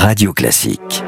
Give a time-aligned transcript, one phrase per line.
[0.00, 1.04] Radio Classique.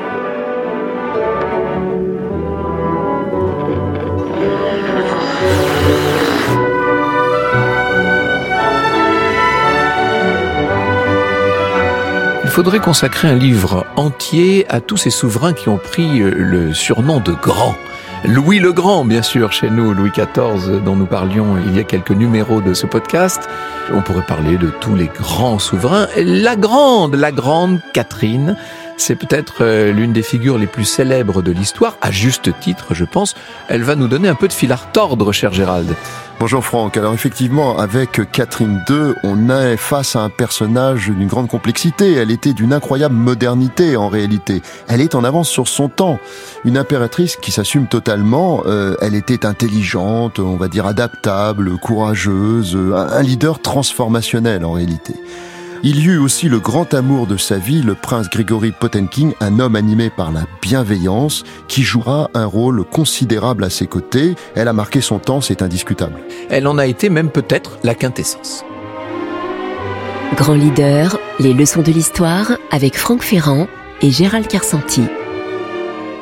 [12.45, 17.19] Il faudrait consacrer un livre entier à tous ces souverains qui ont pris le surnom
[17.21, 17.77] de grands.
[18.25, 21.83] Louis le Grand, bien sûr, chez nous, Louis XIV, dont nous parlions il y a
[21.83, 23.49] quelques numéros de ce podcast.
[23.93, 26.07] On pourrait parler de tous les grands souverains.
[26.17, 28.57] La grande, la grande Catherine,
[29.03, 33.05] c'est peut-être euh, l'une des figures les plus célèbres de l'histoire, à juste titre, je
[33.05, 33.35] pense.
[33.69, 35.97] Elle va nous donner un peu de fil à retordre, cher Gérald.
[36.39, 36.97] Bonjour Franck.
[36.97, 42.15] Alors effectivement, avec Catherine II, on est face à un personnage d'une grande complexité.
[42.15, 44.63] Elle était d'une incroyable modernité en réalité.
[44.89, 46.19] Elle est en avance sur son temps.
[46.65, 48.63] Une impératrice qui s'assume totalement.
[48.67, 55.15] Euh, elle était intelligente, on va dire adaptable, courageuse, un leader transformationnel en réalité.
[55.85, 59.59] Il y eut aussi le grand amour de sa vie, le prince Grigory Potenkin, un
[59.59, 64.37] homme animé par la bienveillance, qui jouera un rôle considérable à ses côtés.
[64.55, 66.21] Elle a marqué son temps, c'est indiscutable.
[66.51, 68.65] Elle en a été même peut-être la quintessence.
[70.37, 73.67] Grand leader, les leçons de l'histoire avec Franck Ferrand
[74.03, 75.03] et Gérald Carsanti.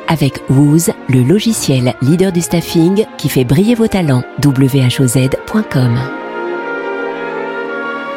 [0.07, 4.23] Avec Wooz, le logiciel leader du staffing qui fait briller vos talents.
[4.43, 5.99] whoz.com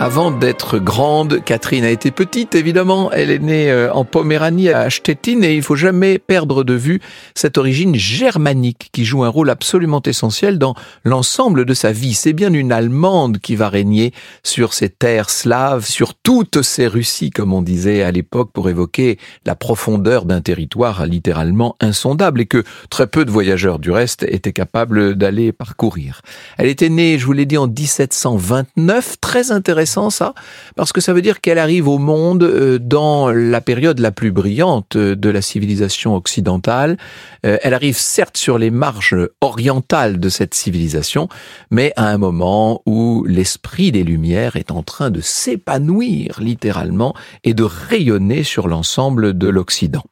[0.04, 3.10] avant d'être grande, Catherine a été petite, évidemment.
[3.10, 7.00] Elle est née euh, en Poméranie, à Stettin, et il faut jamais perdre de vue
[7.34, 10.74] cette origine germanique qui joue un rôle absolument essentiel dans
[11.04, 12.12] l'ensemble de sa vie.
[12.12, 17.30] C'est bien une Allemande qui va régner sur ces terres slaves, sur toutes ces Russies,
[17.30, 22.62] comme on disait à l'époque, pour évoquer la profondeur d'un territoire littéralement insondable et que
[22.90, 26.20] très peu de voyageurs du reste étaient capables d'aller parcourir.
[26.58, 30.34] Elle était née, je vous l'ai dit, en 1729, très intéressante ça,
[30.76, 34.32] parce que ça veut dire qu'elle arrive au monde euh, dans la période la plus
[34.32, 36.96] brillante euh, de la civilisation occidentale.
[37.46, 41.28] Euh, elle arrive certes sur les marges orientales de cette civilisation,
[41.70, 47.54] mais à un moment où l'esprit des Lumières est en train de s'épanouir littéralement et
[47.54, 50.04] de rayonner sur l'ensemble de l'Occident.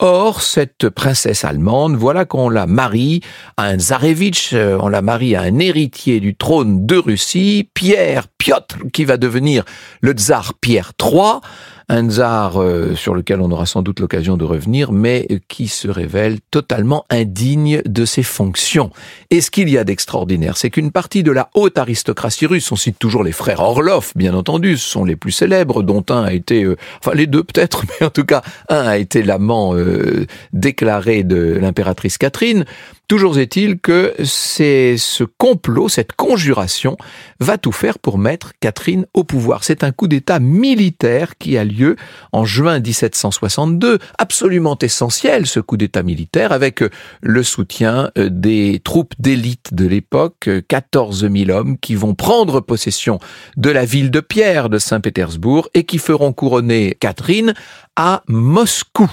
[0.00, 3.20] Or, cette princesse allemande, voilà qu'on la marie
[3.56, 8.76] à un tsarevitch, on la marie à un héritier du trône de Russie, Pierre Piotr,
[8.92, 9.64] qui va devenir
[10.02, 11.40] le tsar Pierre III,
[11.88, 15.88] un tsar euh, sur lequel on aura sans doute l'occasion de revenir, mais qui se
[15.88, 18.90] révèle totalement indigne de ses fonctions.
[19.30, 22.76] Et ce qu'il y a d'extraordinaire, c'est qu'une partie de la haute aristocratie russe, on
[22.76, 26.34] cite toujours les frères Orlov, bien entendu, ce sont les plus célèbres, dont un a
[26.34, 30.26] été, euh, enfin les deux peut-être, mais en tout cas un a été l'amant euh,
[30.52, 32.66] déclaré de l'impératrice Catherine.
[33.06, 36.96] Toujours est-il que c'est ce complot, cette conjuration,
[37.38, 39.62] va tout faire pour mettre Catherine au pouvoir.
[39.62, 41.96] C'est un coup d'État militaire qui a lieu
[42.32, 46.82] en juin 1762, absolument essentiel ce coup d'État militaire, avec
[47.20, 53.18] le soutien euh, des troupes d'élite de l'époque, 14 000 hommes qui vont prendre possession
[53.56, 57.54] de la ville de Pierre de Saint-Pétersbourg et qui feront couronner Catherine
[57.96, 59.10] à Moscou.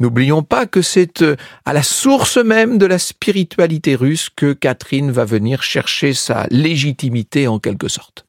[0.00, 5.10] N'oublions pas que c'est euh, à la source même de la spiritualité russe que Catherine
[5.10, 8.24] va venir chercher sa légitimité en quelque sorte.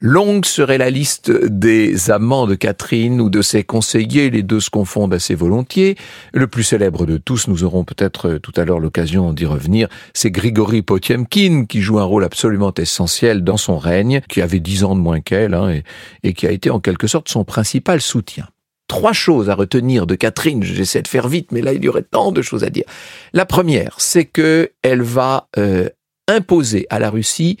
[0.00, 4.68] Longue serait la liste des amants de Catherine ou de ses conseillers, les deux se
[4.68, 5.96] confondent assez volontiers.
[6.34, 9.88] Le plus célèbre de tous, nous aurons peut-être euh, tout à l'heure l'occasion d'y revenir,
[10.12, 14.84] c'est Grigory Potiemkin, qui joue un rôle absolument essentiel dans son règne, qui avait dix
[14.84, 15.82] ans de moins qu'elle, hein, et,
[16.22, 18.46] et qui a été en quelque sorte son principal soutien
[18.88, 20.62] trois choses à retenir de Catherine.
[20.62, 22.84] J'essaie de faire vite, mais là, il y aurait tant de choses à dire.
[23.32, 25.88] La première, c'est que elle va euh,
[26.28, 27.58] imposer à la Russie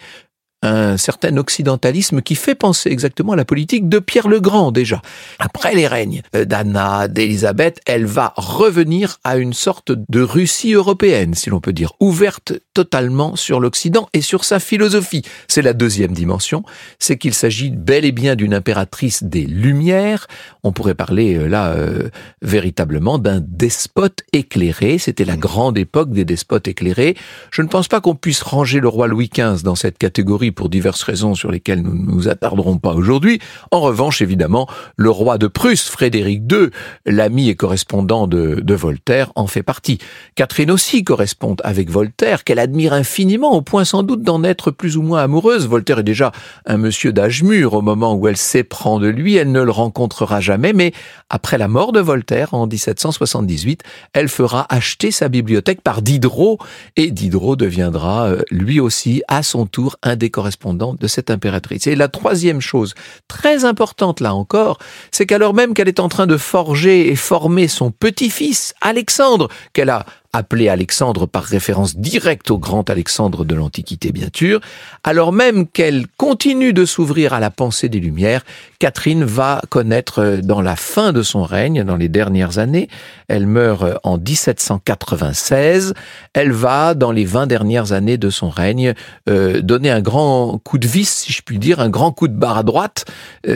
[0.62, 5.02] un certain occidentalisme qui fait penser exactement à la politique de Pierre le Grand déjà.
[5.38, 11.50] Après les règnes d'Anna, d'Élisabeth, elle va revenir à une sorte de Russie européenne, si
[11.50, 15.22] l'on peut dire, ouverte totalement sur l'Occident et sur sa philosophie.
[15.48, 16.62] C'est la deuxième dimension,
[16.98, 20.26] c'est qu'il s'agit bel et bien d'une impératrice des Lumières.
[20.62, 22.08] On pourrait parler euh, là euh,
[22.42, 24.98] véritablement d'un despote éclairé.
[24.98, 27.16] C'était la grande époque des despotes éclairés.
[27.50, 30.68] Je ne pense pas qu'on puisse ranger le roi Louis XV dans cette catégorie pour
[30.68, 33.40] diverses raisons sur lesquelles nous ne nous attarderons pas aujourd'hui.
[33.70, 36.70] En revanche, évidemment, le roi de Prusse, Frédéric II,
[37.04, 39.98] l'ami et correspondant de, de, Voltaire, en fait partie.
[40.34, 44.96] Catherine aussi correspond avec Voltaire, qu'elle admire infiniment, au point sans doute d'en être plus
[44.96, 45.66] ou moins amoureuse.
[45.66, 46.32] Voltaire est déjà
[46.66, 50.40] un monsieur d'âge mûr au moment où elle s'éprend de lui, elle ne le rencontrera
[50.40, 50.92] jamais, mais
[51.30, 53.82] après la mort de Voltaire en 1778,
[54.12, 56.58] elle fera acheter sa bibliothèque par Diderot,
[56.96, 61.86] et Diderot deviendra euh, lui aussi à son tour un des correspondants de cette impératrice.
[61.86, 62.94] Et la troisième chose,
[63.26, 64.76] très importante là encore,
[65.10, 69.88] c'est qu'alors même qu'elle est en train de forger et former son petit-fils, Alexandre, qu'elle
[69.88, 70.04] a
[70.36, 74.60] appelé Alexandre par référence directe au grand Alexandre de l'Antiquité bien sûr,
[75.04, 78.44] alors même qu'elle continue de s'ouvrir à la pensée des Lumières,
[78.78, 82.88] Catherine va connaître euh, dans la fin de son règne, dans les dernières années,
[83.28, 85.94] elle meurt euh, en 1796,
[86.34, 88.94] elle va, dans les 20 dernières années de son règne,
[89.28, 92.34] euh, donner un grand coup de vis, si je puis dire, un grand coup de
[92.34, 93.04] barre à droite,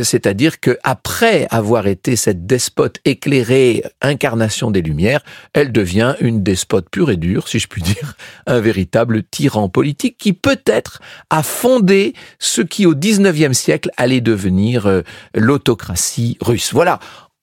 [0.03, 5.21] c'est-à-dire que après avoir été cette despote éclairée, incarnation des Lumières,
[5.53, 8.15] elle devient une despote pur et dur, si je puis dire,
[8.47, 11.01] un véritable tyran politique qui peut-être
[11.31, 15.03] a fondé ce qui au 19e siècle allait devenir euh,
[15.35, 16.73] l'autocratie russe.
[16.73, 17.01] Voilà,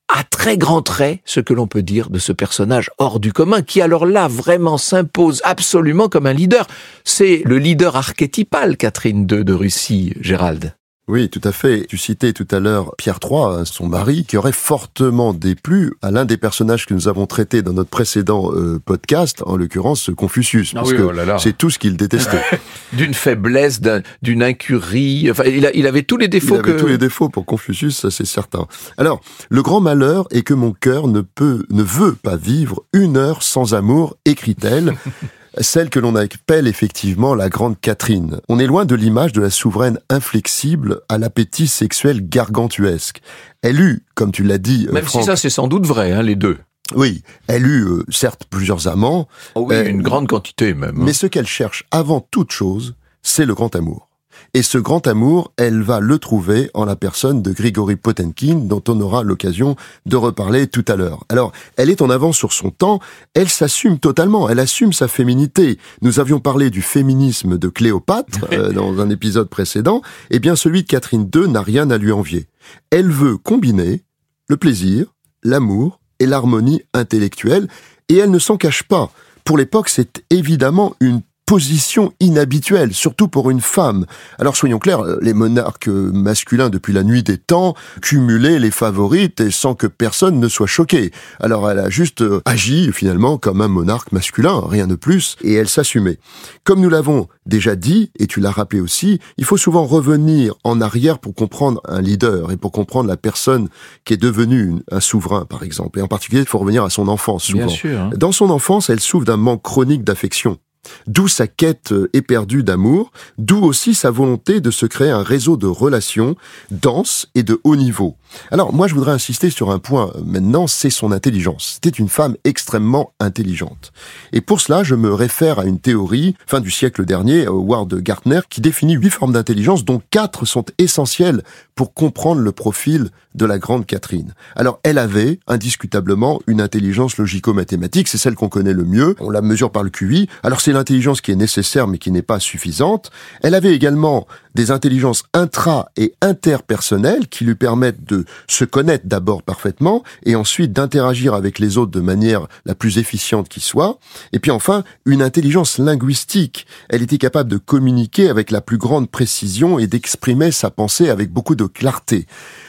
[0.07, 3.61] à très grands traits ce que l'on peut dire de ce personnage hors du commun
[3.61, 6.65] qui alors là vraiment s'impose absolument comme un leader.
[7.03, 10.73] C'est le leader archétypal Catherine II de Russie, Gérald.
[11.07, 11.85] Oui, tout à fait.
[11.87, 16.11] Tu citais tout à l'heure Pierre III, hein, son mari, qui aurait fortement déplu à
[16.11, 20.73] l'un des personnages que nous avons traités dans notre précédent euh, podcast, en l'occurrence Confucius,
[20.75, 22.41] ah parce que oh c'est tout ce qu'il détestait.
[22.93, 23.79] d'une faiblesse,
[24.21, 25.31] d'une incurie.
[25.31, 26.55] Enfin, il, il, avait tous les défauts.
[26.55, 28.67] Il avait tous les défauts pour Confucius, ça c'est certain.
[28.97, 33.15] Alors, le grand malheur est que mon cœur ne peut, ne veut pas vivre une
[33.15, 34.95] heure sans amour, écrit-elle.
[35.61, 38.39] celle que l'on appelle effectivement la grande Catherine.
[38.49, 43.21] On est loin de l'image de la souveraine inflexible à l'appétit sexuel gargantuesque.
[43.61, 46.21] Elle eut, comme tu l'as dit, euh, même si ça c'est sans doute vrai, hein,
[46.21, 46.57] les deux.
[46.95, 49.27] Oui, elle eut euh, certes plusieurs amants.
[49.55, 51.01] Oh oui, une grande quantité même.
[51.01, 51.03] Hein.
[51.05, 54.06] Mais ce qu'elle cherche avant toute chose, c'est le grand amour.
[54.53, 58.83] Et ce grand amour, elle va le trouver en la personne de Grigory Potenkin, dont
[58.87, 61.25] on aura l'occasion de reparler tout à l'heure.
[61.29, 62.99] Alors, elle est en avance sur son temps,
[63.33, 65.77] elle s'assume totalement, elle assume sa féminité.
[66.01, 70.55] Nous avions parlé du féminisme de Cléopâtre euh, dans un épisode précédent, et eh bien
[70.55, 72.47] celui de Catherine II n'a rien à lui envier.
[72.89, 74.03] Elle veut combiner
[74.47, 77.67] le plaisir, l'amour et l'harmonie intellectuelle,
[78.09, 79.11] et elle ne s'en cache pas.
[79.43, 84.05] Pour l'époque, c'est évidemment une position inhabituelle, surtout pour une femme.
[84.37, 89.49] Alors soyons clairs, les monarques masculins depuis la nuit des temps cumulaient les favorites et
[89.49, 91.11] sans que personne ne soit choqué.
[91.39, 95.53] Alors elle a juste euh, agi finalement comme un monarque masculin, rien de plus, et
[95.53, 96.19] elle s'assumait.
[96.65, 100.81] Comme nous l'avons déjà dit, et tu l'as rappelé aussi, il faut souvent revenir en
[100.81, 103.69] arrière pour comprendre un leader et pour comprendre la personne
[104.03, 105.99] qui est devenue un souverain, par exemple.
[105.99, 107.67] Et en particulier, il faut revenir à son enfance, souvent.
[107.85, 108.09] Hein.
[108.17, 110.57] Dans son enfance, elle souffre d'un manque chronique d'affection.
[111.07, 115.57] D'où sa quête euh, éperdue d'amour, d'où aussi sa volonté de se créer un réseau
[115.57, 116.35] de relations
[116.71, 118.15] denses et de haut niveau.
[118.51, 121.73] Alors moi je voudrais insister sur un point euh, maintenant, c'est son intelligence.
[121.75, 123.91] C'était une femme extrêmement intelligente.
[124.33, 128.41] Et pour cela, je me réfère à une théorie, fin du siècle dernier, Howard Gartner,
[128.49, 131.43] qui définit huit formes d'intelligence dont quatre sont essentielles
[131.77, 134.33] pour comprendre le profil de la grande Catherine.
[134.55, 139.43] Alors elle avait indiscutablement une intelligence logico-mathématique, c'est celle qu'on connaît le mieux, on la
[139.43, 140.27] mesure par le QI.
[140.41, 143.11] Alors c'est l'intelligence qui est nécessaire mais qui n'est pas suffisante.
[143.43, 149.43] Elle avait également des intelligences intra- et interpersonnelles qui lui permettent de se connaître d'abord
[149.43, 153.99] parfaitement et ensuite d'interagir avec les autres de manière la plus efficiente qui soit.
[154.33, 156.65] Et puis enfin, une intelligence linguistique.
[156.89, 161.31] Elle était capable de communiquer avec la plus grande précision et d'exprimer sa pensée avec
[161.31, 161.66] beaucoup de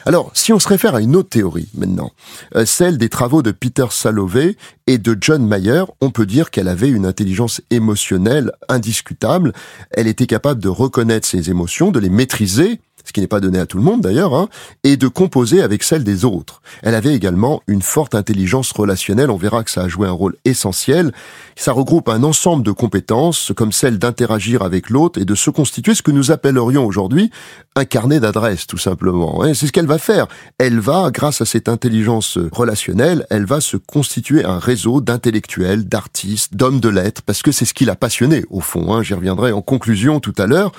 [0.05, 2.11] Alors, si on se réfère à une autre théorie maintenant,
[2.55, 4.55] euh, celle des travaux de Peter Salovey
[4.87, 9.53] et de John Mayer, on peut dire qu'elle avait une intelligence émotionnelle indiscutable.
[9.91, 12.79] Elle était capable de reconnaître ses émotions, de les maîtriser,
[13.09, 14.49] ce qui n'est pas donné à tout le monde d'ailleurs, hein,
[14.83, 16.61] et de composer avec celle des autres.
[16.83, 20.35] Elle avait également une forte intelligence relationnelle, on verra que ça a joué un rôle
[20.45, 21.11] essentiel.
[21.55, 25.95] Ça regroupe un ensemble de compétences, comme celle d'interagir avec l'autre et de se constituer
[25.95, 27.31] ce que nous appellerions aujourd'hui
[27.75, 29.41] un carnet d'adresses, tout simplement.
[29.53, 30.27] C'est ce qu'elle va faire.
[30.59, 36.55] Elle va, grâce à cette intelligence relationnelle, elle va se constituer un réseau d'intellectuels, d'artistes,
[36.55, 38.93] d'hommes de lettres, parce que c'est ce qui l'a passionné, au fond.
[38.93, 39.01] Hein.
[39.01, 40.71] J'y reviendrai en conclusion tout à l'heure.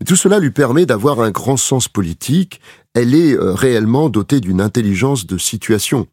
[0.00, 2.60] Mais tout cela lui permet d'avoir un grand sens politique.
[2.94, 6.06] Elle est euh, réellement dotée d'une intelligence de situation.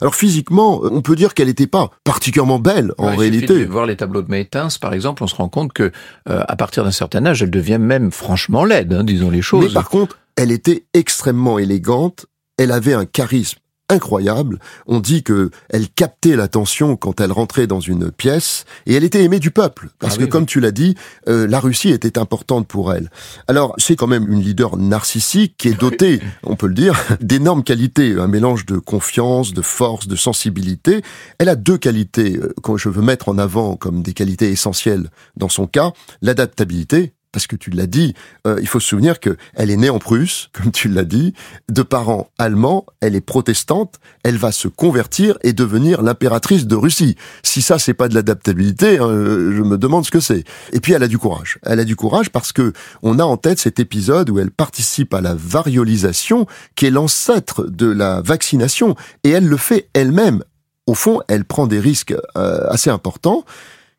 [0.00, 3.58] Alors physiquement, on peut dire qu'elle n'était pas particulièrement belle en réalité.
[3.58, 5.92] de voir les tableaux de Maytens, par exemple, on se rend compte que
[6.28, 9.66] euh, à partir d'un certain âge, elle devient même franchement laide, hein, disons les choses.
[9.66, 12.26] Mais par contre, elle était extrêmement élégante.
[12.56, 14.58] Elle avait un charisme incroyable.
[14.86, 19.22] On dit que elle captait l'attention quand elle rentrait dans une pièce et elle était
[19.22, 20.96] aimée du peuple parce ah que comme tu l'as dit,
[21.28, 23.10] euh, la Russie était importante pour elle.
[23.48, 27.62] Alors c'est quand même une leader narcissique qui est dotée, on peut le dire, d'énormes
[27.62, 31.02] qualités, un mélange de confiance, de force, de sensibilité.
[31.38, 35.10] Elle a deux qualités euh, que je veux mettre en avant comme des qualités essentielles
[35.36, 38.14] dans son cas l'adaptabilité parce que tu l'as dit,
[38.46, 41.34] euh, il faut se souvenir que elle est née en Prusse, comme tu l'as dit,
[41.70, 47.16] de parents allemands, elle est protestante, elle va se convertir et devenir l'impératrice de Russie.
[47.42, 50.44] Si ça c'est pas de l'adaptabilité, hein, je me demande ce que c'est.
[50.72, 51.58] Et puis elle a du courage.
[51.62, 55.14] Elle a du courage parce que on a en tête cet épisode où elle participe
[55.14, 60.42] à la variolisation, qui est l'ancêtre de la vaccination, et elle le fait elle-même.
[60.86, 63.44] Au fond, elle prend des risques euh, assez importants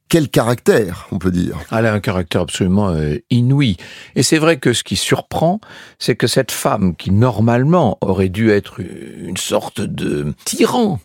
[0.10, 1.58] quel caractère, on peut dire?
[1.72, 3.78] Elle a un caractère absolument euh, inouï.
[4.16, 5.60] Et c'est vrai que ce qui surprend,
[6.00, 11.00] c'est que cette femme qui normalement aurait dû être une sorte de tyran,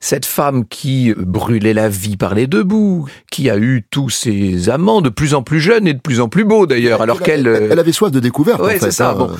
[0.00, 4.68] cette femme qui brûlait la vie par les deux bouts, qui a eu tous ses
[4.70, 7.46] amants de plus en plus jeunes et de plus en plus beaux d'ailleurs, alors qu'elle...
[7.48, 8.60] Euh, elle avait soif de découverte.
[8.60, 9.10] Ouais, en fait, ça.
[9.10, 9.14] hein.
[9.14, 9.30] Bon.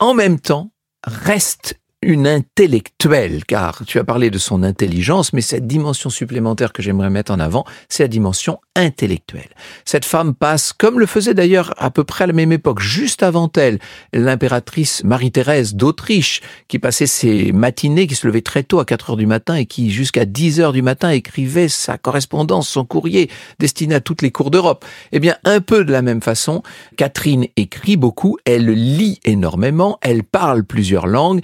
[0.00, 0.72] En même temps,
[1.06, 6.82] reste une intellectuelle, car tu as parlé de son intelligence, mais cette dimension supplémentaire que
[6.82, 9.50] j'aimerais mettre en avant, c'est la dimension intellectuelle.
[9.84, 13.22] Cette femme passe, comme le faisait d'ailleurs à peu près à la même époque, juste
[13.22, 13.78] avant elle,
[14.12, 19.16] l'impératrice Marie-Thérèse d'Autriche, qui passait ses matinées, qui se levait très tôt à 4 heures
[19.16, 23.94] du matin et qui jusqu'à 10 heures du matin écrivait sa correspondance, son courrier destiné
[23.94, 24.84] à toutes les cours d'Europe.
[25.12, 26.62] Eh bien, un peu de la même façon,
[26.96, 31.40] Catherine écrit beaucoup, elle lit énormément, elle parle plusieurs langues,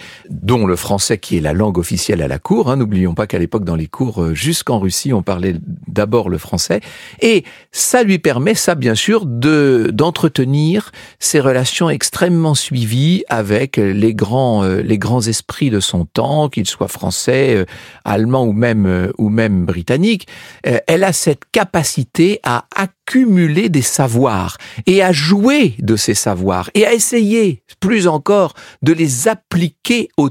[0.50, 2.72] dont le français qui est la langue officielle à la cour.
[2.72, 2.78] Hein.
[2.78, 5.54] N'oublions pas qu'à l'époque, dans les cours, euh, jusqu'en Russie, on parlait
[5.86, 6.80] d'abord le français.
[7.20, 10.90] Et ça lui permet, ça bien sûr, de d'entretenir
[11.20, 16.66] ces relations extrêmement suivies avec les grands euh, les grands esprits de son temps, qu'ils
[16.66, 17.64] soient français, euh,
[18.04, 20.26] allemands ou même ou même britanniques.
[20.64, 26.86] elle a cette capacité à accumuler des savoirs et à jouer de ces savoirs et
[26.86, 30.28] à essayer, plus encore, de les appliquer au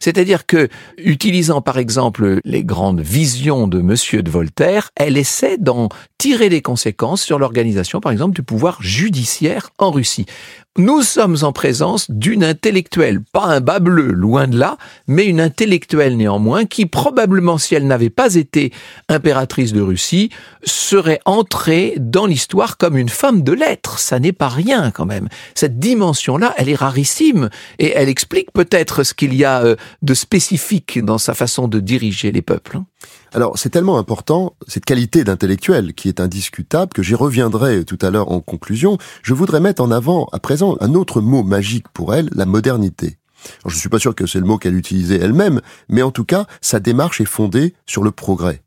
[0.00, 5.88] C'est-à-dire que, utilisant par exemple les grandes visions de Monsieur de Voltaire, elle essaie d'en
[6.18, 10.26] tirer les conséquences sur l'organisation, par exemple, du pouvoir judiciaire en Russie.
[10.76, 14.76] Nous sommes en présence d'une intellectuelle, pas un bas bleu, loin de là,
[15.06, 18.72] mais une intellectuelle néanmoins qui probablement, si elle n'avait pas été
[19.08, 20.30] impératrice de Russie,
[20.64, 24.00] serait entrée dans l'histoire comme une femme de lettres.
[24.00, 25.28] Ça n'est pas rien quand même.
[25.54, 30.14] Cette dimension-là, elle est rarissime et elle explique peut-être ce qu'il y a euh, de
[30.14, 32.80] spécifique dans sa façon de diriger les peuples.
[33.32, 38.10] Alors, c'est tellement important, cette qualité d'intellectuel qui est indiscutable, que j'y reviendrai tout à
[38.10, 38.98] l'heure en conclusion.
[39.22, 43.18] Je voudrais mettre en avant, à présent, un autre mot magique pour elle, la modernité.
[43.66, 46.24] Je ne suis pas sûr que c'est le mot qu'elle utilisait elle-même, mais en tout
[46.24, 48.62] cas, sa démarche est fondée sur le progrès.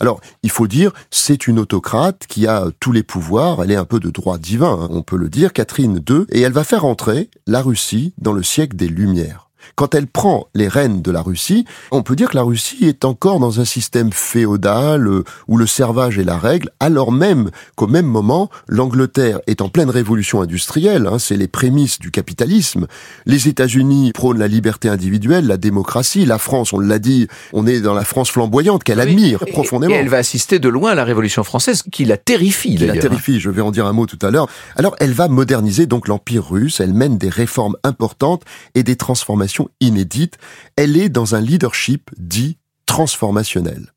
[0.00, 3.84] Alors, il faut dire, c'est une autocrate qui a tous les pouvoirs, elle est un
[3.84, 6.84] peu de droit divin, hein, on peut le dire, Catherine II, et elle va faire
[6.84, 9.50] entrer la Russie dans le siècle des Lumières.
[9.74, 13.04] Quand elle prend les rênes de la Russie, on peut dire que la Russie est
[13.04, 17.86] encore dans un système féodal euh, où le servage est la règle, alors même qu'au
[17.86, 22.86] même moment, l'Angleterre est en pleine révolution industrielle, hein, c'est les prémices du capitalisme.
[23.26, 26.24] Les États-Unis prônent la liberté individuelle, la démocratie.
[26.26, 29.94] La France, on l'a dit, on est dans la France flamboyante qu'elle admire Et- profondément.
[29.94, 32.96] Et elle va assister de loin à la Révolution française, qui la terrifie qui la
[32.96, 34.48] terrifie, je vais en dire un mot tout à l'heure.
[34.76, 38.42] Alors, elle va moderniser donc l'Empire russe, elle mène des réformes importantes
[38.74, 40.38] et des transformations inédites.
[40.76, 43.92] Elle est dans un leadership dit transformationnel.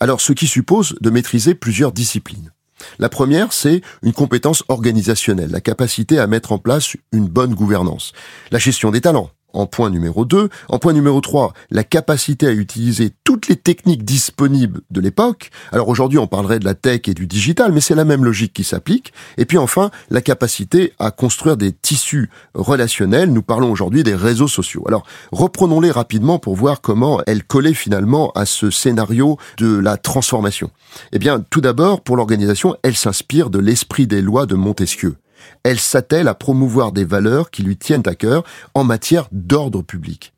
[0.00, 2.52] Alors, ce qui suppose de maîtriser plusieurs disciplines.
[2.98, 8.12] La première, c'est une compétence organisationnelle, la capacité à mettre en place une bonne gouvernance.
[8.50, 10.48] La gestion des talents, en point numéro 2.
[10.68, 15.50] En point numéro 3, la capacité à utiliser toutes les techniques disponibles de l'époque.
[15.72, 18.52] Alors aujourd'hui, on parlerait de la tech et du digital, mais c'est la même logique
[18.52, 19.12] qui s'applique.
[19.38, 23.32] Et puis enfin, la capacité à construire des tissus relationnels.
[23.32, 24.84] Nous parlons aujourd'hui des réseaux sociaux.
[24.86, 30.70] Alors, reprenons-les rapidement pour voir comment elle collait finalement à ce scénario de la transformation.
[31.12, 35.16] Eh bien, tout d'abord, pour l'organisation, elle s'inspire de l'esprit des lois de Montesquieu
[35.62, 40.32] elle s'attelle à promouvoir des valeurs qui lui tiennent à cœur en matière d'ordre public.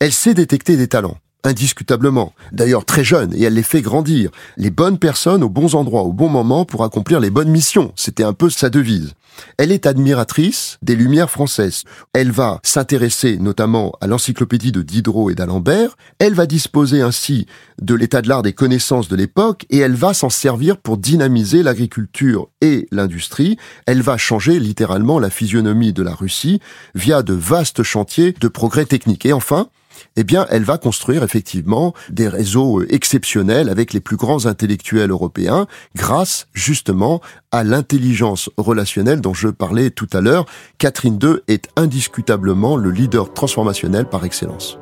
[0.00, 4.30] Elle sait détecter des talents, indiscutablement, d'ailleurs très jeune, et elle les fait grandir.
[4.56, 8.24] Les bonnes personnes aux bons endroits au bon moment pour accomplir les bonnes missions, c'était
[8.24, 9.14] un peu sa devise.
[9.56, 11.82] Elle est admiratrice des Lumières françaises.
[12.12, 15.96] Elle va s'intéresser notamment à l'encyclopédie de Diderot et d'Alembert.
[16.18, 17.46] Elle va disposer ainsi
[17.80, 21.62] de l'état de l'art des connaissances de l'époque et elle va s'en servir pour dynamiser
[21.62, 23.56] l'agriculture et l'industrie.
[23.86, 26.60] Elle va changer littéralement la physionomie de la Russie
[26.94, 29.26] via de vastes chantiers de progrès techniques.
[29.26, 29.68] Et enfin,
[30.16, 35.10] eh bien, elle va construire effectivement des réseaux euh, exceptionnels avec les plus grands intellectuels
[35.10, 35.66] européens
[35.96, 40.46] grâce justement à l'intelligence relationnelle dont je parlais tout à l'heure.
[40.78, 44.78] Catherine II est indiscutablement le leader transformationnel par excellence.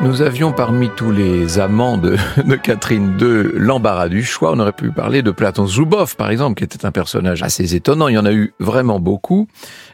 [0.00, 2.16] Nous avions parmi tous les amants de,
[2.62, 4.52] Catherine II l'embarras du choix.
[4.52, 8.06] On aurait pu parler de Platon Zubov, par exemple, qui était un personnage assez étonnant.
[8.06, 9.48] Il y en a eu vraiment beaucoup.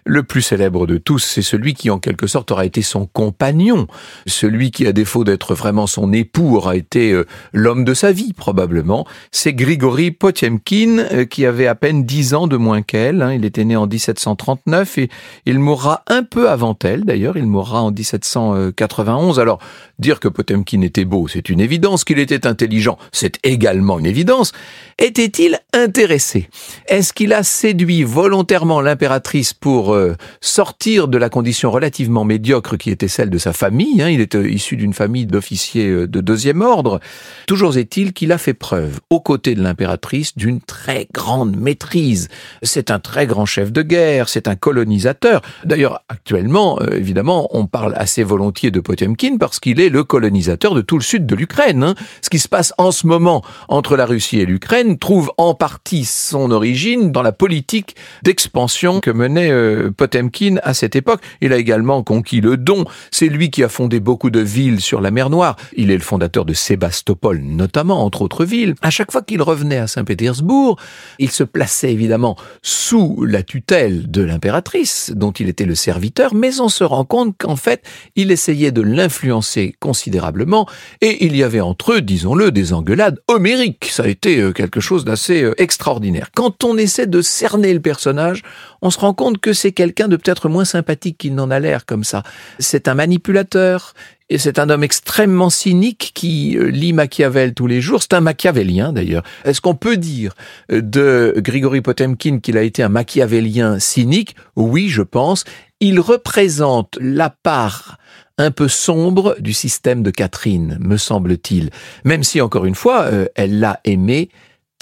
[0.04, 3.86] Le plus célèbre de tous, c'est celui qui, en quelque sorte, aura été son compagnon.
[4.26, 8.34] Celui qui, à défaut d'être vraiment son époux, aura été euh, l'homme de sa vie,
[8.34, 9.06] probablement.
[9.32, 13.22] C'est Grigory Potiemkin, euh, qui avait à peine dix ans de moins qu'elle.
[13.22, 13.32] Hein.
[13.32, 15.08] Il était né en 1739 et
[15.46, 17.38] il mourra un peu avant elle, d'ailleurs.
[17.38, 19.40] Il mourra en 1791.
[19.40, 19.60] Alors,
[19.98, 22.04] dire que Potemkin était beau, c'est une évidence.
[22.04, 24.52] Qu'il était intelligent, c'est également une évidence.
[24.98, 26.48] Était-il intéressé?
[26.86, 32.90] Est-ce qu'il a séduit volontairement l'impératrice pour euh, sortir de la condition relativement médiocre qui
[32.90, 34.02] était celle de sa famille.
[34.02, 34.08] Hein?
[34.10, 37.00] il était issu d'une famille d'officiers euh, de deuxième ordre.
[37.46, 42.28] Toujours est-il qu'il a fait preuve, aux côtés de l'impératrice, d'une très grande maîtrise.
[42.62, 45.42] C'est un très grand chef de guerre, c'est un colonisateur.
[45.64, 50.74] D'ailleurs, actuellement, euh, évidemment, on parle assez volontiers de Potemkin parce qu'il est le colonisateur
[50.74, 51.82] de tout le sud de l'Ukraine.
[51.82, 51.94] Hein.
[52.22, 56.04] Ce qui se passe en ce moment entre la Russie et l'Ukraine trouve en partie
[56.04, 59.52] son origine dans la politique d'expansion que menait
[59.96, 61.20] Potemkin à cette époque.
[61.40, 62.84] Il a également conquis le Don.
[63.10, 65.56] C'est lui qui a fondé beaucoup de villes sur la mer Noire.
[65.76, 68.74] Il est le fondateur de Sébastopol, notamment, entre autres villes.
[68.82, 70.78] À chaque fois qu'il revenait à Saint-Pétersbourg,
[71.18, 76.60] il se plaçait évidemment sous la tutelle de l'impératrice, dont il était le serviteur, mais
[76.60, 77.82] on se rend compte qu'en fait,
[78.16, 80.68] il essayait de l'influencer considérablement,
[81.00, 83.86] et il y avait entre eux, disons-le, des engueulades homériques.
[83.90, 86.30] Ça a été euh, quelque chose d'assez euh, extraordinaire.
[86.34, 88.42] Quand on essaie de cerner le personnage,
[88.82, 91.86] on se rend compte que c'est quelqu'un de peut-être moins sympathique qu'il n'en a l'air
[91.86, 92.22] comme ça.
[92.58, 93.94] C'est un manipulateur,
[94.30, 98.00] et c'est un homme extrêmement cynique qui euh, lit Machiavel tous les jours.
[98.02, 99.22] C'est un machiavélien d'ailleurs.
[99.44, 100.32] Est-ce qu'on peut dire
[100.70, 104.34] de Grigory Potemkin qu'il a été un machiavélien cynique?
[104.56, 105.44] Oui, je pense.
[105.80, 107.98] Il représente la part
[108.38, 111.70] un peu sombre du système de Catherine, me semble-t-il.
[112.04, 114.28] Même si, encore une fois, euh, elle l'a aimé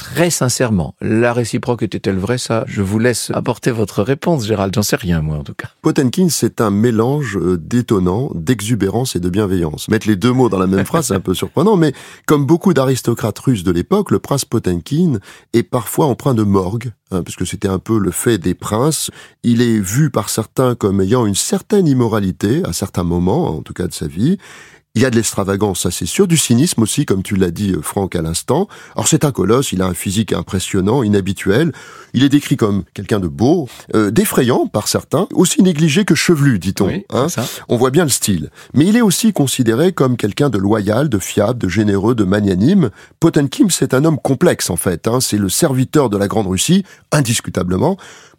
[0.03, 0.95] très sincèrement.
[1.01, 2.39] La réciproque était-elle vraie?
[2.39, 4.75] Ça, je vous laisse apporter votre réponse, Gérald.
[4.75, 5.69] J'en sais rien, moi, en tout cas.
[5.81, 9.89] Potenkin, c'est un mélange euh, détonnant d'exubérance et de bienveillance.
[9.89, 11.93] Mettre les deux mots dans la même phrase, c'est un peu surprenant, mais
[12.27, 15.19] comme beaucoup d'aristocrates russes de l'époque, le prince Potenkin
[15.53, 19.11] est parfois empreint de morgue, hein, parce que c'était un peu le fait des princes.
[19.45, 23.73] Il est vu par certains comme ayant une certaine immoralité, à certains moments, en tout
[23.73, 24.39] cas de sa vie,
[24.95, 27.73] il y a de l'extravagance, ça c'est sûr, du cynisme aussi, comme tu l'as dit,
[27.73, 28.69] euh, Franck, à l'instant.
[28.95, 31.73] Alors c'est un colosse, il a un physique impressionnant, inhabituel.
[32.13, 36.59] Il est décrit comme quelqu'un de beau, euh, d'effrayant par certains, aussi négligé que chevelu,
[36.59, 36.91] dit-on.
[37.11, 37.27] hein
[37.71, 38.51] On voit bien le style.
[38.75, 42.91] Mais il est aussi considéré comme quelqu'un de loyal, de fiable, de généreux, de magnanime.
[43.19, 45.09] Potenkim, c'est un homme complexe en fait.
[45.09, 45.21] Hein.
[45.21, 47.97] C'est le serviteur de la Grande Russie, indiscutablement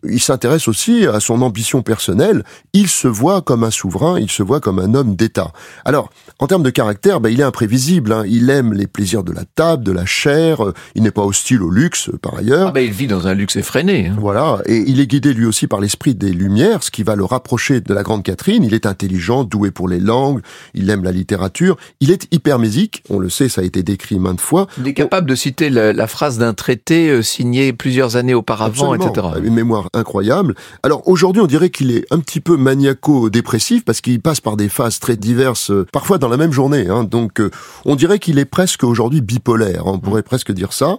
[0.10, 2.44] il s'intéresse aussi à son ambition personnelle.
[2.74, 5.52] Il se voit comme un souverain, il se voit comme un homme d'État.
[5.86, 8.12] Alors, en termes de caractère, ben, il est imprévisible.
[8.12, 8.24] Hein.
[8.28, 10.64] Il aime les plaisirs de la table, de la chair.
[10.64, 12.70] Euh, il n'est pas hostile au luxe, par ailleurs.
[12.70, 14.08] Ah ben, il vit dans un luxe effréné.
[14.08, 14.16] Hein.
[14.20, 14.60] Voilà.
[14.66, 17.82] Et il est guidé lui aussi par l'esprit des Lumières, ce qui va le rapprocher
[17.82, 18.64] de la Grande Catherine.
[18.64, 20.42] Il est intelligent, doué pour les langues.
[20.74, 21.78] Il aime la littérature.
[22.00, 23.04] Il est hypermésique.
[23.10, 24.68] On le sait, ça a été décrit maintes fois.
[24.78, 29.28] Il est capable de citer la, phrase d'un traité euh, signé plusieurs années auparavant, etc.
[29.44, 30.56] Une mémoire incroyable.
[30.84, 34.70] Alors aujourd'hui, on dirait qu'il est un petit peu maniaco-dépressif parce qu'il passe par des
[34.70, 36.88] phases très diverses, euh, parfois dans la même journée.
[36.88, 37.04] Hein.
[37.04, 37.50] Donc euh,
[37.86, 40.98] on dirait qu'il est presque aujourd'hui bipolaire, on pourrait presque dire ça.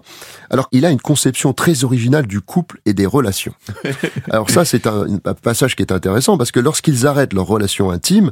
[0.50, 3.54] Alors il a une conception très originale du couple et des relations.
[4.30, 7.90] Alors ça, c'est un, un passage qui est intéressant parce que lorsqu'ils arrêtent leur relation
[7.90, 8.30] intime,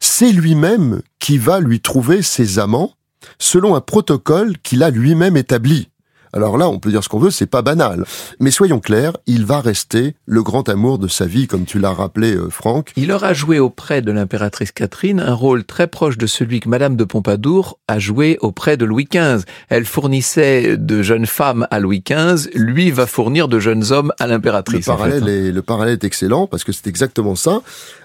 [0.00, 2.92] c'est lui-même qui va lui trouver ses amants
[3.38, 5.88] selon un protocole qu'il a lui-même établi.
[6.32, 8.04] Alors là, on peut dire ce qu'on veut, c'est pas banal.
[8.40, 11.92] Mais soyons clairs, il va rester le grand amour de sa vie, comme tu l'as
[11.92, 12.92] rappelé, euh, Franck.
[12.96, 16.96] Il aura joué auprès de l'impératrice Catherine un rôle très proche de celui que Madame
[16.96, 19.44] de Pompadour a joué auprès de Louis XV.
[19.68, 24.26] Elle fournissait de jeunes femmes à Louis XV, lui va fournir de jeunes hommes à
[24.26, 24.86] l'impératrice.
[24.86, 25.26] Le parallèle, hein.
[25.26, 27.60] est, le parallèle est excellent, parce que c'est exactement ça.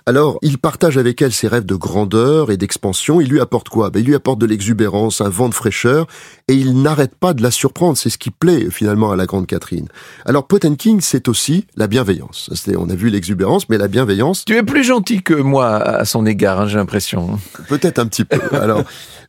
[0.06, 3.22] Alors, il partage avec elle ses rêves de grandeur et d'expansion.
[3.22, 3.90] Il lui apporte quoi?
[3.90, 6.08] Ben, Il lui apporte de l'exubérance, un vent de fraîcheur,
[6.50, 7.98] et il n'arrête pas de la surprendre.
[7.98, 9.88] C'est ce qui plaît finalement à la grande Catherine.
[10.26, 12.50] Alors, Potenkin, c'est aussi la bienveillance.
[12.78, 14.44] On a vu l'exubérance, mais la bienveillance...
[14.44, 17.40] Tu es plus gentil que moi à son égard, hein, j'ai l'impression.
[17.70, 18.42] Peut-être un petit peu.
[18.58, 18.84] Alors,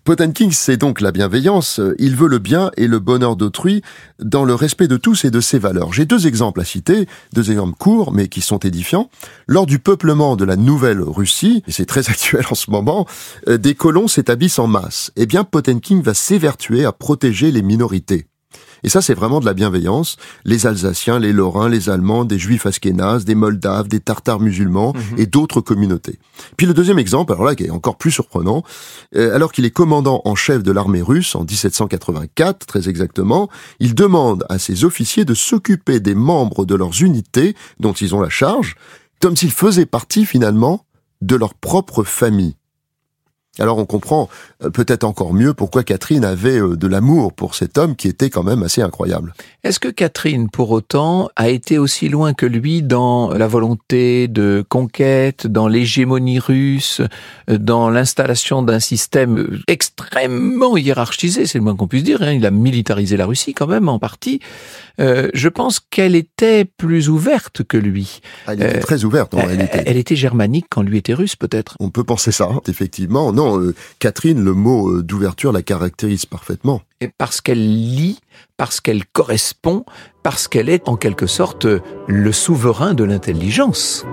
[0.05, 1.81] Potenkin, c'est donc la bienveillance.
[1.99, 3.81] Il veut le bien et le bonheur d'autrui
[4.19, 5.95] dans le respect de tous et de ses valeurs.
[5.95, 9.09] J'ai deux exemples à citer, deux exemples courts mais qui sont édifiants.
[9.47, 13.07] Lors du peuplement de la Nouvelle Russie, et c'est très actuel en ce moment,
[13.49, 15.11] euh, des colons s'établissent en masse.
[15.17, 18.27] Eh bien, Potenkin va s'évertuer à protéger les minorités.
[18.85, 20.17] Et ça, c'est vraiment de la bienveillance.
[20.45, 25.19] Les Alsaciens, les Lorrains, les Allemands, des Juifs askénazes, des Moldaves, des Tartares musulmans mhm.
[25.19, 26.19] et d'autres communautés.
[26.57, 28.63] Puis le deuxième exemple, alors là, qui est encore plus surprenant,
[29.17, 33.49] euh, alors qu'il est commandant en chef de l'armée russe en 1784, très exactement,
[33.81, 38.21] il demande à ses officiers de s'occuper des membres de leurs unités dont ils ont
[38.21, 38.77] la charge,
[39.21, 40.85] comme s'ils faisaient partie finalement
[41.23, 42.57] de leur propre famille.
[43.61, 44.29] Alors on comprend
[44.65, 48.29] euh, peut-être encore mieux pourquoi Catherine avait euh, de l'amour pour cet homme qui était
[48.29, 49.33] quand même assez incroyable.
[49.63, 54.65] Est-ce que Catherine, pour autant, a été aussi loin que lui dans la volonté de
[54.69, 57.01] conquête, dans l'hégémonie russe,
[57.49, 62.23] euh, dans l'installation d'un système extrêmement hiérarchisé, c'est le moins qu'on puisse dire.
[62.23, 62.33] Hein.
[62.33, 64.41] Il a militarisé la Russie quand même en partie.
[64.99, 68.21] je pense qu'elle était plus ouverte que lui.
[68.47, 69.81] Elle était très ouverte en réalité.
[69.87, 71.77] Elle était germanique quand lui était russe peut-être.
[71.81, 73.33] On peut penser ça, effectivement.
[73.33, 76.83] Non, euh, Catherine, le mot euh, d'ouverture la caractérise parfaitement.
[77.01, 78.21] Et parce qu'elle lit,
[78.57, 79.85] parce qu'elle correspond,
[80.23, 81.67] parce qu'elle est en quelque sorte
[82.07, 84.05] le souverain de l'intelligence.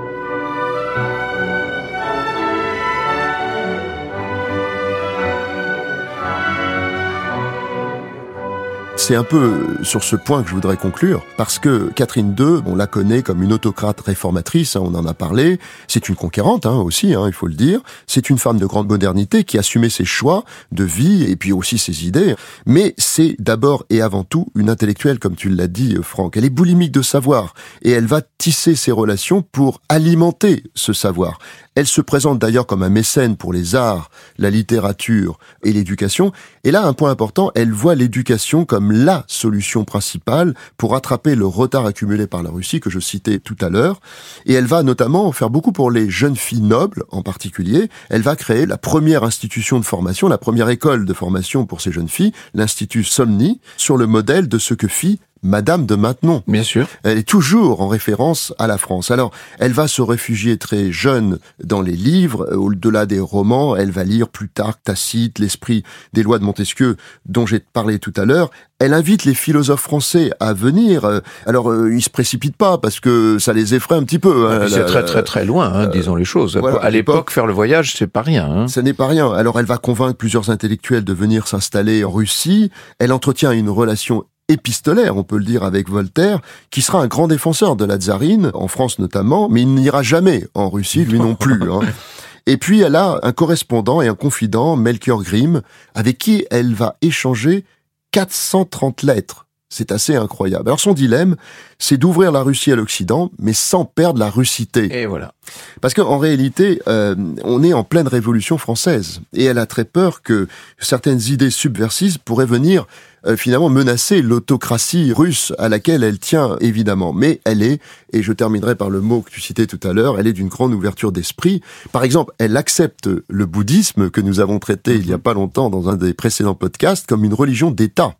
[9.11, 12.77] C'est un peu sur ce point que je voudrais conclure, parce que Catherine II, on
[12.77, 16.77] la connaît comme une autocrate réformatrice, hein, on en a parlé, c'est une conquérante hein,
[16.77, 20.05] aussi, hein, il faut le dire, c'est une femme de grande modernité qui assumait ses
[20.05, 24.69] choix de vie et puis aussi ses idées, mais c'est d'abord et avant tout une
[24.69, 28.75] intellectuelle, comme tu l'as dit Franck, elle est boulimique de savoir, et elle va tisser
[28.75, 31.37] ses relations pour alimenter ce savoir.
[31.75, 36.33] Elle se présente d'ailleurs comme un mécène pour les arts, la littérature et l'éducation.
[36.65, 41.45] Et là, un point important, elle voit l'éducation comme la solution principale pour rattraper le
[41.45, 44.01] retard accumulé par la Russie que je citais tout à l'heure.
[44.45, 47.89] Et elle va notamment faire beaucoup pour les jeunes filles nobles en particulier.
[48.09, 51.93] Elle va créer la première institution de formation, la première école de formation pour ces
[51.93, 56.43] jeunes filles, l'Institut Somni, sur le modèle de ce que fit Madame de Maintenon.
[56.47, 56.87] Bien sûr.
[57.03, 59.09] Elle est toujours en référence à la France.
[59.09, 63.75] Alors, elle va se réfugier très jeune dans les livres, euh, au-delà des romans.
[63.75, 68.25] Elle va lire Plutarque, Tacite, l'esprit des lois de Montesquieu, dont j'ai parlé tout à
[68.25, 68.51] l'heure.
[68.79, 71.05] Elle invite les philosophes français à venir.
[71.05, 74.49] Euh, alors, euh, ils se précipitent pas parce que ça les effraie un petit peu.
[74.49, 74.67] Hein.
[74.69, 76.59] c'est très très très loin, hein, disons les choses.
[76.81, 78.45] à l'époque, faire le voyage, c'est pas rien.
[78.45, 78.67] Hein.
[78.67, 79.31] Ce n'est pas rien.
[79.31, 82.71] Alors, elle va convaincre plusieurs intellectuels de venir s'installer en Russie.
[82.99, 87.27] Elle entretient une relation épistolaire, on peut le dire avec Voltaire, qui sera un grand
[87.27, 91.35] défenseur de la tsarine, en France notamment, mais il n'ira jamais en Russie, lui non
[91.35, 91.71] plus.
[91.71, 91.81] Hein.
[92.47, 95.61] Et puis elle a un correspondant et un confident, Melchior Grimm,
[95.93, 97.65] avec qui elle va échanger
[98.11, 99.45] 430 lettres.
[99.71, 100.67] C'est assez incroyable.
[100.67, 101.37] Alors son dilemme,
[101.79, 105.01] c'est d'ouvrir la Russie à l'Occident, mais sans perdre la russité.
[105.01, 105.33] Et voilà.
[105.79, 110.23] Parce qu'en réalité, euh, on est en pleine révolution française, et elle a très peur
[110.23, 112.85] que certaines idées subversives pourraient venir
[113.25, 117.13] euh, finalement menacer l'autocratie russe à laquelle elle tient évidemment.
[117.13, 117.79] Mais elle est,
[118.11, 120.49] et je terminerai par le mot que tu citais tout à l'heure, elle est d'une
[120.49, 121.61] grande ouverture d'esprit.
[121.93, 125.69] Par exemple, elle accepte le bouddhisme que nous avons traité il y a pas longtemps
[125.69, 128.15] dans un des précédents podcasts comme une religion d'État.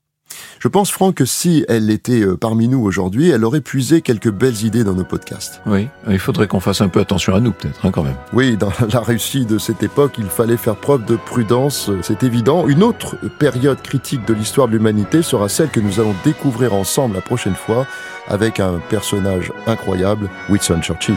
[0.60, 4.32] Je pense, Franck, que si elle était euh, parmi nous aujourd'hui, elle aurait puisé quelques
[4.32, 5.62] belles idées dans nos podcasts.
[5.66, 8.16] Oui, il faudrait qu'on fasse un peu attention à nous, peut-être, hein, quand même.
[8.34, 12.24] Oui, dans la Russie de cette époque, il fallait faire preuve de prudence, euh, c'est
[12.24, 12.68] évident.
[12.68, 17.16] Une autre période critique de l'histoire de l'humanité sera celle que nous allons découvrir ensemble
[17.16, 17.88] la prochaine fois
[18.28, 21.16] avec un personnage incroyable, Winston Churchill.